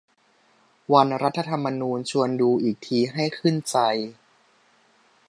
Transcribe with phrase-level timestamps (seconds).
[0.93, 3.77] วันรัฐธรรมนูญ ชวนดูอีกทีให้ขึ้นใจ